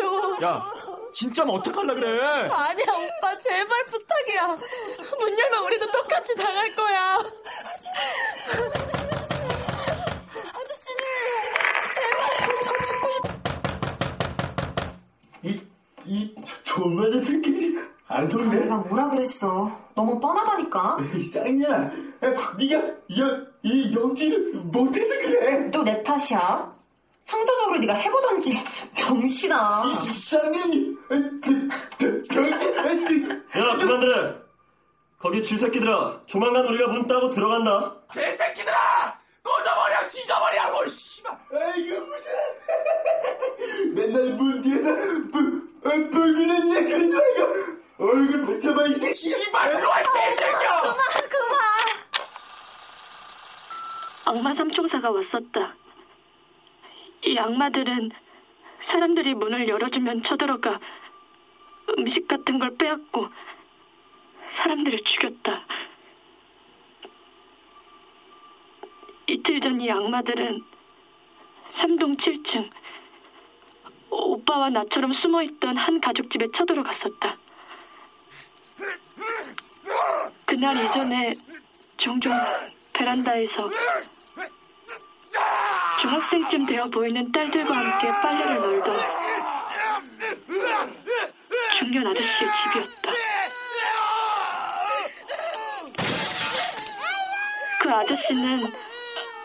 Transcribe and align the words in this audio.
있어줘. 0.00 0.46
야, 0.46 0.64
진짜면 1.12 1.54
어떡할라 1.56 1.94
그래? 1.94 2.20
아니야 2.50 2.86
오빠 2.94 3.38
제발 3.38 3.86
부탁이야. 3.86 4.46
문 5.18 5.38
열면 5.38 5.64
우리도 5.64 5.90
똑같이 5.92 6.34
당할 6.34 6.74
거야. 6.74 7.18
이, 15.42 15.60
이 16.04 16.34
존만한 16.64 17.20
새끼들이 17.20 17.78
안 18.08 18.26
속네. 18.28 18.60
내가 18.60 18.76
뭐라 18.78 19.08
그랬어. 19.10 19.70
너무 19.94 20.18
뻔하다니까. 20.20 20.98
짱이야. 21.32 21.90
네가 22.20 22.78
여, 23.18 23.46
이 23.62 23.94
연기를 23.94 24.52
못해서 24.54 25.08
그래. 25.08 25.70
또 25.70 25.82
내 25.82 26.02
탓이야. 26.02 26.72
상처 27.24 27.52
적으로 27.76 27.78
네가 27.78 27.94
해보던지 27.94 28.62
병신아. 28.96 29.82
이 29.86 29.92
쌍년이 29.92 30.96
병신. 32.28 32.76
야, 32.76 33.76
그만들어. 33.76 34.34
거기 35.18 35.42
쥐새끼들아, 35.42 36.20
조만간 36.26 36.64
우리가 36.66 36.88
문 36.88 37.06
따고 37.06 37.30
들어간다. 37.30 37.94
개새끼들아! 38.12 39.18
꺼져버려, 39.42 40.08
뒤져버리라고, 40.08 40.86
씨발! 40.88 41.38
아이고, 41.54 42.06
무슨. 42.06 42.32
맨날 43.94 44.24
문 44.34 44.60
뒤에다 44.60 44.90
불, 45.32 45.62
어, 45.84 46.10
불기는 46.10 46.68
내 46.70 46.84
그러지 46.84 47.08
말고 47.08 47.76
얼굴 47.98 48.46
붙여봐, 48.46 48.86
이 48.88 48.94
새끼! 48.94 49.30
이발 49.30 49.72
들어와, 49.72 50.00
이 50.00 50.04
개새끼야! 50.04 50.94
악마 54.26 54.54
삼총사가 54.54 55.10
왔었다. 55.10 55.74
이 57.26 57.36
악마들은 57.38 58.10
사람들이 58.86 59.34
문을 59.34 59.68
열어주면 59.68 60.22
쳐들어가 60.22 60.78
음식 61.98 62.28
같은 62.28 62.58
걸 62.58 62.76
빼앗고 62.76 63.28
사람들을 64.52 65.00
죽였다. 65.04 65.64
이틀 69.26 69.60
전 69.60 69.80
이 69.80 69.90
악마들은 69.90 70.62
3동 71.74 72.16
7층 72.16 72.70
오빠와 74.08 74.70
나처럼 74.70 75.12
숨어있던 75.12 75.76
한 75.76 76.00
가족집에 76.00 76.46
쳐들어갔었다. 76.56 77.36
그날 80.46 80.84
이전에 80.84 81.32
종종 81.98 82.32
베란다에서 82.92 83.68
중학생쯤 86.06 86.66
되어 86.66 86.86
보이는 86.86 87.32
딸들과 87.32 87.76
함께 87.76 88.08
빨래를 88.22 88.54
널던 88.54 88.96
중년 91.78 92.06
아저씨의 92.06 92.50
집이었다. 92.62 93.12
그 97.82 97.90
아저씨는 97.90 98.60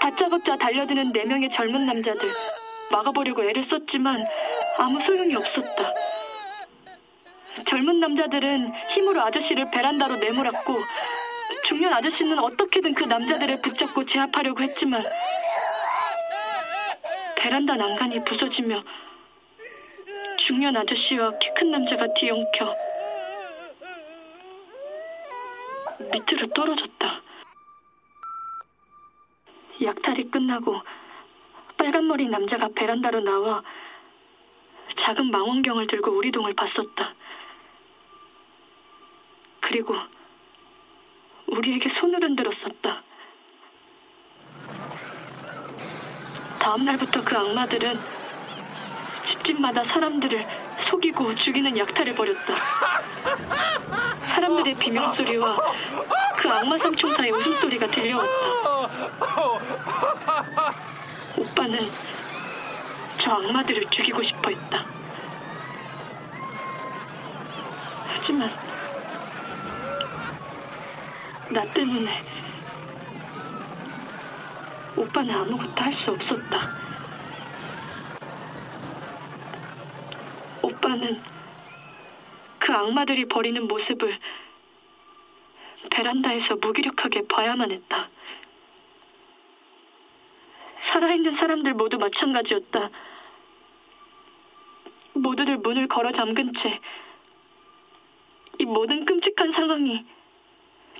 다짜고짜 0.00 0.56
달려드는 0.56 1.12
네 1.12 1.24
명의 1.26 1.48
젊은 1.54 1.86
남자들 1.86 2.28
막아보려고 2.90 3.44
애를 3.44 3.64
썼지만 3.64 4.26
아무 4.78 5.00
소용이 5.04 5.36
없었다. 5.36 5.94
젊은 7.68 8.00
남자들은 8.00 8.72
힘으로 8.94 9.22
아저씨를 9.22 9.70
베란다로 9.70 10.16
내몰았고 10.16 10.74
중년 11.68 11.92
아저씨는 11.92 12.36
어떻게든 12.40 12.94
그 12.94 13.04
남자들을 13.04 13.58
붙잡고 13.62 14.06
제압하려고 14.06 14.62
했지만 14.62 15.04
베란다 17.38 17.76
난간이 17.76 18.24
부서지며 18.24 18.82
중년 20.46 20.76
아저씨와 20.76 21.30
키 21.38 21.48
큰 21.54 21.70
남자가 21.70 22.06
뒤엉켜 22.14 22.74
밑으로 26.12 26.46
떨어졌다. 26.54 27.22
약탈이 29.82 30.30
끝나고 30.30 30.80
빨간머리 31.76 32.28
남자가 32.28 32.68
베란다로 32.74 33.20
나와 33.20 33.62
작은 34.96 35.30
망원경을 35.30 35.86
들고 35.86 36.10
우리 36.12 36.30
동을 36.32 36.54
봤었다. 36.54 37.14
그리고 39.60 39.94
우리에게 41.46 41.88
손을 41.88 42.22
흔들었었다. 42.22 43.02
다음 46.68 46.84
날부터 46.84 47.24
그 47.24 47.34
악마들은 47.34 47.98
집집마다 49.26 49.82
사람들을 49.84 50.46
속이고 50.90 51.34
죽이는 51.36 51.78
약탈을 51.78 52.14
벌였다. 52.14 52.54
사람들의 54.26 54.74
비명소리와 54.74 55.56
그 56.36 56.48
악마 56.50 56.78
삼총사의 56.78 57.30
웃음소리가 57.30 57.86
들려왔다. 57.86 58.32
오빠는 61.38 61.78
저 63.16 63.30
악마들을 63.30 63.86
죽이고 63.88 64.22
싶어 64.24 64.50
했다. 64.50 64.84
하지만 68.08 68.52
나 71.48 71.62
때문에 71.72 72.37
오빠는 74.98 75.34
아무것도 75.34 75.82
할 75.82 75.92
수 75.92 76.10
없었다. 76.10 76.68
오빠는 80.62 81.16
그 82.58 82.72
악마들이 82.72 83.26
버리는 83.26 83.66
모습을 83.66 84.18
베란다에서 85.90 86.56
무기력하게 86.56 87.26
봐야만 87.28 87.70
했다. 87.70 88.08
살아있는 90.82 91.34
사람들 91.34 91.74
모두 91.74 91.96
마찬가지였다. 91.98 92.90
모두들 95.14 95.58
문을 95.58 95.88
걸어 95.88 96.12
잠근 96.12 96.52
채 96.54 96.80
이 98.60 98.64
모든 98.64 99.04
끔찍한 99.04 99.52
상황이 99.52 100.04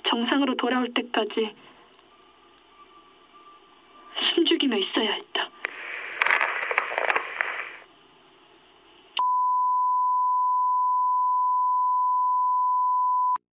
정상으로 0.03 0.55
돌아올 0.55 0.93
때까지 0.93 1.53
숨죽이며 4.79 4.85
있어야 4.85 5.11
했다. 5.13 5.38